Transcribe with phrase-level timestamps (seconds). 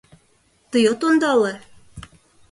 [0.69, 1.53] Тый от ондале?